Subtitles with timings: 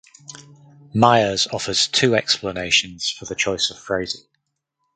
[0.95, 4.23] Myers offers two explanations for the choice of phrasing.